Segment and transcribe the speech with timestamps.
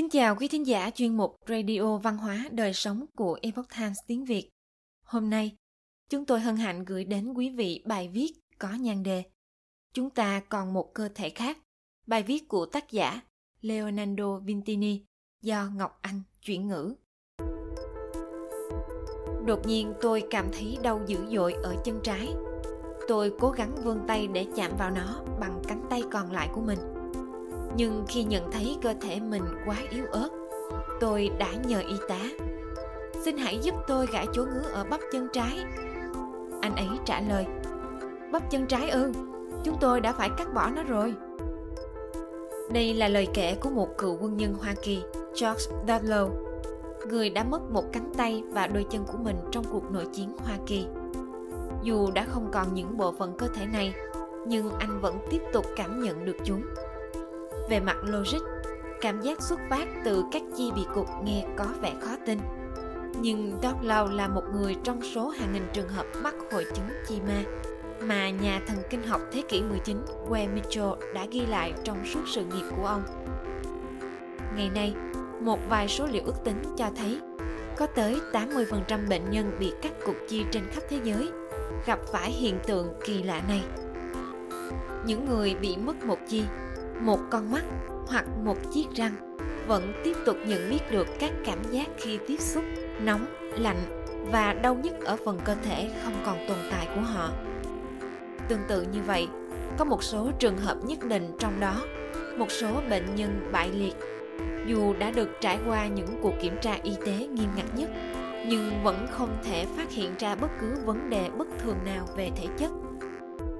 [0.00, 3.98] Kính chào quý thính giả chuyên mục Radio Văn hóa Đời Sống của Epoch Times
[4.06, 4.50] tiếng Việt.
[5.04, 5.56] Hôm nay,
[6.08, 9.22] chúng tôi hân hạnh gửi đến quý vị bài viết có nhan đề
[9.94, 11.58] Chúng ta còn một cơ thể khác.
[12.06, 13.20] Bài viết của tác giả
[13.60, 15.02] Leonardo Vintini
[15.42, 16.94] do Ngọc Anh chuyển ngữ.
[19.46, 22.28] Đột nhiên tôi cảm thấy đau dữ dội ở chân trái.
[23.08, 26.60] Tôi cố gắng vươn tay để chạm vào nó bằng cánh tay còn lại của
[26.60, 26.99] mình
[27.76, 30.28] nhưng khi nhận thấy cơ thể mình quá yếu ớt,
[31.00, 32.20] tôi đã nhờ y tá.
[33.24, 35.58] Xin hãy giúp tôi gãi chỗ ngứa ở bắp chân trái.
[36.60, 37.46] Anh ấy trả lời,
[38.32, 39.12] bắp chân trái ư,
[39.64, 41.14] chúng tôi đã phải cắt bỏ nó rồi.
[42.72, 45.02] Đây là lời kể của một cựu quân nhân hoa kỳ,
[45.40, 46.28] george dudlow,
[47.08, 50.32] người đã mất một cánh tay và đôi chân của mình trong cuộc nội chiến
[50.38, 50.86] hoa kỳ.
[51.82, 53.94] Dù đã không còn những bộ phận cơ thể này,
[54.46, 56.62] nhưng anh vẫn tiếp tục cảm nhận được chúng
[57.70, 58.40] về mặt logic
[59.00, 62.38] cảm giác xuất phát từ các chi bị cục nghe có vẻ khó tin
[63.20, 67.20] nhưng Doglow là một người trong số hàng nghìn trường hợp mắc hội chứng chi
[67.26, 67.42] ma
[68.00, 72.20] mà nhà thần kinh học thế kỷ 19 Wayne Mitchell đã ghi lại trong suốt
[72.26, 73.02] sự nghiệp của ông.
[74.56, 74.94] Ngày nay,
[75.40, 77.20] một vài số liệu ước tính cho thấy
[77.76, 81.30] có tới 80% bệnh nhân bị cắt cục chi trên khắp thế giới
[81.86, 83.62] gặp phải hiện tượng kỳ lạ này.
[85.06, 86.44] Những người bị mất một chi
[87.00, 87.64] một con mắt
[88.08, 92.40] hoặc một chiếc răng vẫn tiếp tục nhận biết được các cảm giác khi tiếp
[92.40, 92.64] xúc
[93.00, 93.26] nóng,
[93.58, 97.30] lạnh và đau nhức ở phần cơ thể không còn tồn tại của họ.
[98.48, 99.28] Tương tự như vậy,
[99.78, 101.86] có một số trường hợp nhất định trong đó,
[102.36, 103.94] một số bệnh nhân bại liệt.
[104.66, 107.90] Dù đã được trải qua những cuộc kiểm tra y tế nghiêm ngặt nhất,
[108.48, 112.30] nhưng vẫn không thể phát hiện ra bất cứ vấn đề bất thường nào về
[112.36, 112.70] thể chất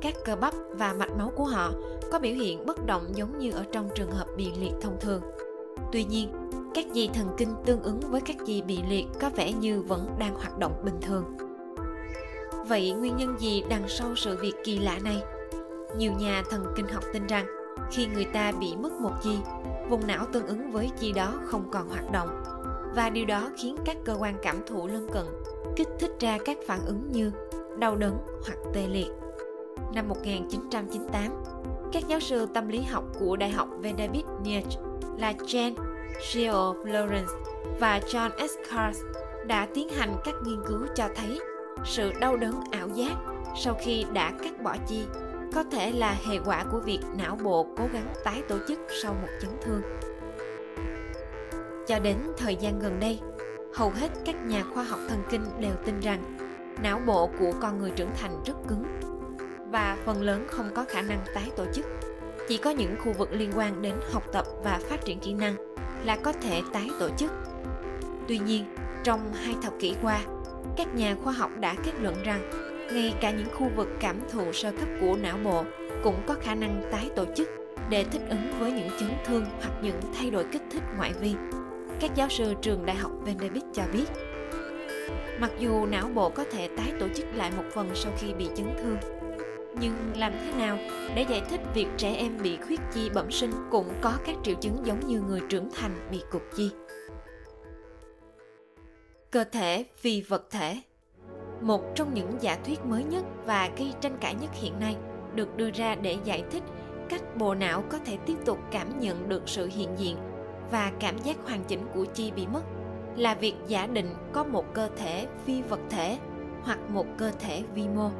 [0.00, 1.72] các cơ bắp và mạch máu của họ
[2.12, 5.22] có biểu hiện bất động giống như ở trong trường hợp bị liệt thông thường.
[5.92, 6.32] Tuy nhiên,
[6.74, 10.08] các dây thần kinh tương ứng với các dây bị liệt có vẻ như vẫn
[10.18, 11.24] đang hoạt động bình thường.
[12.68, 15.22] Vậy nguyên nhân gì đằng sau sự việc kỳ lạ này?
[15.96, 17.46] Nhiều nhà thần kinh học tin rằng
[17.90, 19.38] khi người ta bị mất một chi,
[19.88, 22.28] vùng não tương ứng với chi đó không còn hoạt động
[22.94, 25.26] và điều đó khiến các cơ quan cảm thụ lân cận
[25.76, 27.32] kích thích ra các phản ứng như
[27.78, 29.08] đau đớn hoặc tê liệt
[29.94, 31.22] năm 1998,
[31.92, 34.80] các giáo sư tâm lý học của Đại học Vanderbilt Niche
[35.18, 35.74] là Jen
[36.34, 37.42] Geo Lawrence
[37.80, 38.52] và John S.
[38.70, 39.00] Cars
[39.46, 41.40] đã tiến hành các nghiên cứu cho thấy
[41.84, 43.12] sự đau đớn ảo giác
[43.56, 45.04] sau khi đã cắt bỏ chi
[45.54, 49.14] có thể là hệ quả của việc não bộ cố gắng tái tổ chức sau
[49.14, 49.82] một chấn thương.
[51.86, 53.20] Cho đến thời gian gần đây,
[53.74, 56.22] hầu hết các nhà khoa học thần kinh đều tin rằng
[56.82, 58.84] não bộ của con người trưởng thành rất cứng
[59.70, 61.86] và phần lớn không có khả năng tái tổ chức.
[62.48, 65.54] Chỉ có những khu vực liên quan đến học tập và phát triển kỹ năng
[66.04, 67.30] là có thể tái tổ chức.
[68.28, 68.64] Tuy nhiên,
[69.04, 70.20] trong hai thập kỷ qua,
[70.76, 72.50] các nhà khoa học đã kết luận rằng
[72.92, 75.64] ngay cả những khu vực cảm thụ sơ cấp của não bộ
[76.02, 77.48] cũng có khả năng tái tổ chức
[77.90, 81.34] để thích ứng với những chấn thương hoặc những thay đổi kích thích ngoại vi.
[82.00, 84.06] Các giáo sư trường Đại học Vanderbilt cho biết,
[85.40, 88.48] mặc dù não bộ có thể tái tổ chức lại một phần sau khi bị
[88.56, 89.17] chấn thương,
[89.80, 90.78] nhưng làm thế nào
[91.14, 94.54] để giải thích việc trẻ em bị khuyết chi bẩm sinh cũng có các triệu
[94.54, 96.70] chứng giống như người trưởng thành bị cục chi?
[99.30, 100.76] Cơ thể phi vật thể.
[101.60, 104.96] Một trong những giả thuyết mới nhất và gây tranh cãi nhất hiện nay
[105.34, 106.62] được đưa ra để giải thích
[107.08, 110.16] cách bộ não có thể tiếp tục cảm nhận được sự hiện diện
[110.70, 112.62] và cảm giác hoàn chỉnh của chi bị mất
[113.16, 116.18] là việc giả định có một cơ thể phi vật thể
[116.62, 118.10] hoặc một cơ thể vi mô.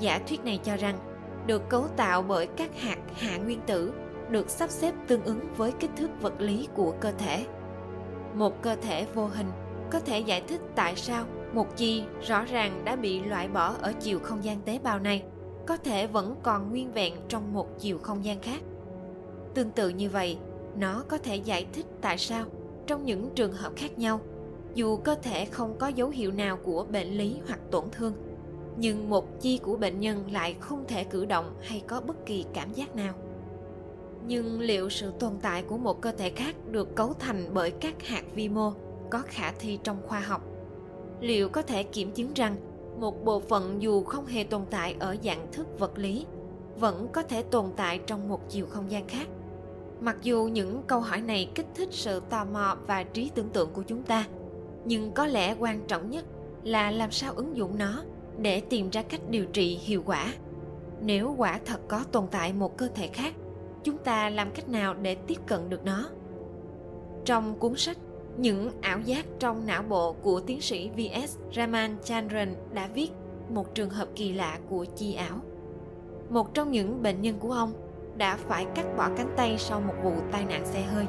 [0.00, 0.98] Giả thuyết này cho rằng
[1.46, 3.92] được cấu tạo bởi các hạt hạ nguyên tử
[4.30, 7.46] được sắp xếp tương ứng với kích thước vật lý của cơ thể.
[8.34, 9.50] Một cơ thể vô hình
[9.90, 13.92] có thể giải thích tại sao một chi rõ ràng đã bị loại bỏ ở
[14.00, 15.22] chiều không gian tế bào này
[15.66, 18.60] có thể vẫn còn nguyên vẹn trong một chiều không gian khác.
[19.54, 20.38] Tương tự như vậy,
[20.76, 22.44] nó có thể giải thích tại sao
[22.86, 24.20] trong những trường hợp khác nhau,
[24.74, 28.12] dù cơ thể không có dấu hiệu nào của bệnh lý hoặc tổn thương,
[28.80, 32.44] nhưng một chi của bệnh nhân lại không thể cử động hay có bất kỳ
[32.54, 33.14] cảm giác nào.
[34.26, 38.02] Nhưng liệu sự tồn tại của một cơ thể khác được cấu thành bởi các
[38.02, 38.72] hạt vi mô
[39.10, 40.42] có khả thi trong khoa học?
[41.20, 42.56] Liệu có thể kiểm chứng rằng
[43.00, 46.26] một bộ phận dù không hề tồn tại ở dạng thức vật lý,
[46.76, 49.28] vẫn có thể tồn tại trong một chiều không gian khác?
[50.00, 53.70] Mặc dù những câu hỏi này kích thích sự tò mò và trí tưởng tượng
[53.72, 54.26] của chúng ta,
[54.84, 56.24] nhưng có lẽ quan trọng nhất
[56.64, 58.02] là làm sao ứng dụng nó
[58.38, 60.32] để tìm ra cách điều trị hiệu quả
[61.00, 63.34] nếu quả thật có tồn tại một cơ thể khác,
[63.84, 66.08] chúng ta làm cách nào để tiếp cận được nó
[67.24, 67.96] Trong cuốn sách,
[68.36, 71.36] Những ảo giác trong não bộ của tiến sĩ V.S.
[71.56, 73.10] Raman Chandran đã viết
[73.48, 75.38] một trường hợp kỳ lạ của chi ảo.
[76.30, 77.72] Một trong những bệnh nhân của ông
[78.16, 81.06] đã phải cắt bỏ cánh tay sau một vụ tai nạn xe hơi,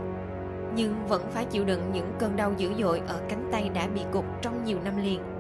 [0.76, 4.02] nhưng vẫn phải chịu đựng những cơn đau dữ dội ở cánh tay đã bị
[4.14, 5.39] cục trong nhiều năm liền.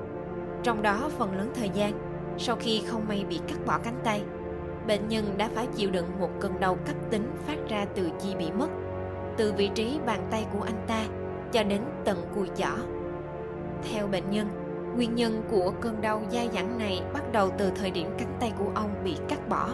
[0.64, 1.94] Trong đó phần lớn thời gian,
[2.38, 4.22] sau khi không may bị cắt bỏ cánh tay,
[4.88, 8.36] bệnh nhân đã phải chịu đựng một cơn đau cấp tính phát ra từ chi
[8.36, 8.68] bị mất,
[9.38, 11.06] từ vị trí bàn tay của anh ta
[11.52, 12.72] cho đến tận cùi chỏ.
[13.92, 14.48] Theo bệnh nhân,
[14.96, 18.54] nguyên nhân của cơn đau dai dẳng này bắt đầu từ thời điểm cánh tay
[18.60, 19.70] của ông bị cắt bỏ.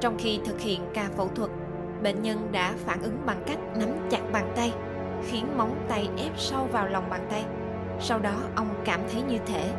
[0.00, 1.50] Trong khi thực hiện ca phẫu thuật,
[2.02, 4.72] bệnh nhân đã phản ứng bằng cách nắm chặt bàn tay
[5.22, 7.44] khiến móng tay ép sâu vào lòng bàn tay
[8.00, 9.72] sau đó ông cảm thấy như thể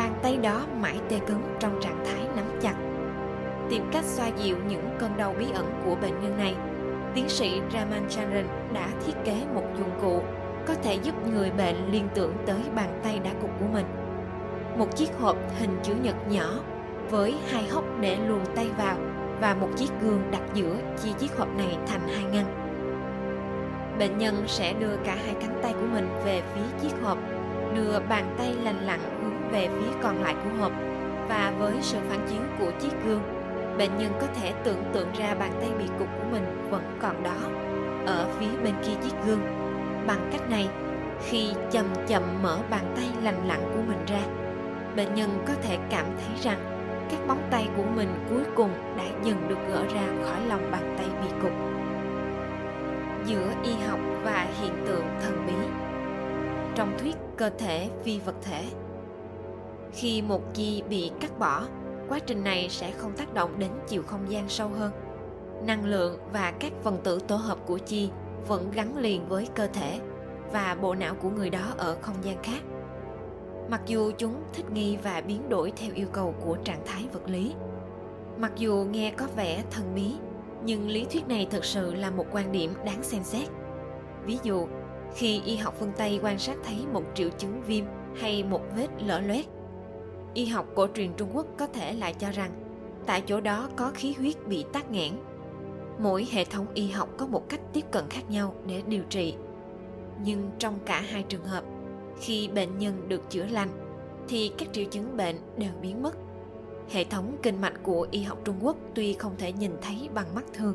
[0.00, 2.74] bàn tay đó mãi tê cứng trong trạng thái nắm chặt.
[3.70, 6.56] Tìm cách xoa dịu những cơn đau bí ẩn của bệnh nhân này
[7.14, 10.22] tiến sĩ Ramachandran đã thiết kế một dụng cụ
[10.66, 13.86] có thể giúp người bệnh liên tưởng tới bàn tay đã cục của mình.
[14.78, 16.50] Một chiếc hộp hình chữ nhật nhỏ
[17.10, 18.96] với hai hốc để luồn tay vào
[19.40, 22.46] và một chiếc gương đặt giữa chia chiếc hộp này thành hai ngăn.
[23.98, 27.18] Bệnh nhân sẽ đưa cả hai cánh tay của mình về phía chiếc hộp,
[27.74, 30.72] đưa bàn tay lành lặn hướng về phía còn lại của hộp
[31.28, 33.22] và với sự phản chiếu của chiếc gương,
[33.78, 37.22] bệnh nhân có thể tưởng tượng ra bàn tay bị cục của mình vẫn còn
[37.22, 37.36] đó
[38.06, 39.40] ở phía bên kia chiếc gương.
[40.06, 40.68] Bằng cách này,
[41.28, 44.20] khi chậm chậm mở bàn tay lành lặn của mình ra,
[44.96, 46.58] bệnh nhân có thể cảm thấy rằng
[47.10, 50.96] các móng tay của mình cuối cùng đã dần được gỡ ra khỏi lòng bàn
[50.98, 51.52] tay bị cục
[53.24, 55.52] giữa y học và hiện tượng thần bí
[56.80, 58.64] trong thuyết cơ thể phi vật thể.
[59.92, 61.66] Khi một chi bị cắt bỏ,
[62.08, 64.92] quá trình này sẽ không tác động đến chiều không gian sâu hơn.
[65.66, 68.10] Năng lượng và các phần tử tổ hợp của chi
[68.48, 70.00] vẫn gắn liền với cơ thể
[70.52, 72.62] và bộ não của người đó ở không gian khác.
[73.68, 77.28] Mặc dù chúng thích nghi và biến đổi theo yêu cầu của trạng thái vật
[77.28, 77.54] lý,
[78.38, 80.14] mặc dù nghe có vẻ thần bí,
[80.64, 83.48] nhưng lý thuyết này thực sự là một quan điểm đáng xem xét.
[84.24, 84.66] Ví dụ
[85.14, 87.84] khi y học phương tây quan sát thấy một triệu chứng viêm
[88.20, 89.46] hay một vết lở loét,
[90.34, 92.50] y học cổ truyền trung quốc có thể lại cho rằng
[93.06, 95.12] tại chỗ đó có khí huyết bị tắc nghẽn.
[95.98, 99.34] Mỗi hệ thống y học có một cách tiếp cận khác nhau để điều trị.
[100.24, 101.64] Nhưng trong cả hai trường hợp,
[102.20, 103.68] khi bệnh nhân được chữa lành,
[104.28, 106.16] thì các triệu chứng bệnh đều biến mất.
[106.90, 110.34] Hệ thống kinh mạch của y học trung quốc tuy không thể nhìn thấy bằng
[110.34, 110.74] mắt thường,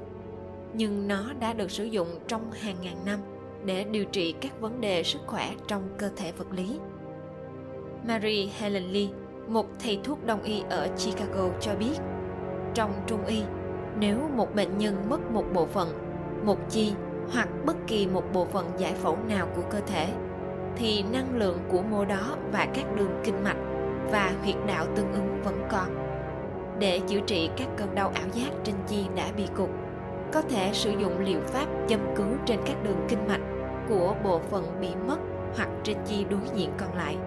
[0.73, 3.19] nhưng nó đã được sử dụng trong hàng ngàn năm
[3.65, 6.79] để điều trị các vấn đề sức khỏe trong cơ thể vật lý
[8.07, 9.07] mary helen lee
[9.47, 11.95] một thầy thuốc đông y ở chicago cho biết
[12.73, 13.41] trong trung y
[13.99, 15.89] nếu một bệnh nhân mất một bộ phận
[16.45, 16.93] một chi
[17.33, 20.13] hoặc bất kỳ một bộ phận giải phẫu nào của cơ thể
[20.77, 23.57] thì năng lượng của mô đó và các đường kinh mạch
[24.11, 25.87] và huyệt đạo tương ứng vẫn còn.
[26.79, 29.69] Để chữa trị các cơn đau ảo giác trên chi đã bị cục,
[30.33, 33.41] có thể sử dụng liệu pháp châm cứu trên các đường kinh mạch
[33.89, 35.17] của bộ phận bị mất
[35.55, 37.17] hoặc trên chi đối diện còn lại.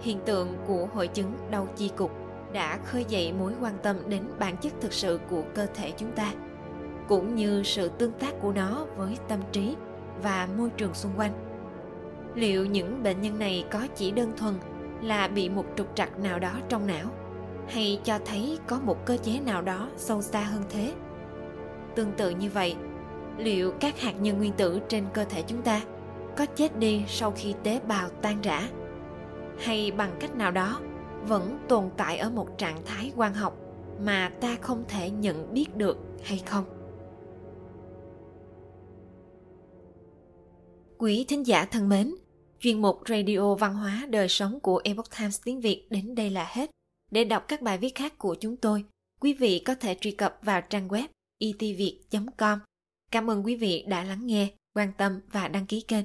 [0.00, 2.12] Hiện tượng của hội chứng đau chi cục
[2.52, 6.12] đã khơi dậy mối quan tâm đến bản chất thực sự của cơ thể chúng
[6.12, 6.32] ta,
[7.08, 9.76] cũng như sự tương tác của nó với tâm trí
[10.22, 11.32] và môi trường xung quanh
[12.34, 14.54] liệu những bệnh nhân này có chỉ đơn thuần
[15.02, 17.06] là bị một trục trặc nào đó trong não
[17.68, 20.92] hay cho thấy có một cơ chế nào đó sâu xa hơn thế
[21.96, 22.74] tương tự như vậy.
[23.38, 25.80] Liệu các hạt nhân nguyên tử trên cơ thể chúng ta
[26.36, 28.68] có chết đi sau khi tế bào tan rã?
[29.58, 30.80] Hay bằng cách nào đó
[31.22, 33.56] vẫn tồn tại ở một trạng thái quan học
[34.00, 36.64] mà ta không thể nhận biết được hay không?
[40.98, 42.14] Quý thính giả thân mến
[42.60, 46.44] Chuyên mục Radio Văn hóa Đời sống của Epoch Times tiếng Việt đến đây là
[46.50, 46.70] hết.
[47.10, 48.84] Để đọc các bài viết khác của chúng tôi,
[49.20, 51.08] quý vị có thể truy cập vào trang web
[51.42, 52.58] E itviet.com.
[53.10, 56.04] Cảm ơn quý vị đã lắng nghe, quan tâm và đăng ký kênh.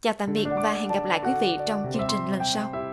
[0.00, 2.85] Chào tạm biệt và hẹn gặp lại quý vị trong chương trình lần sau.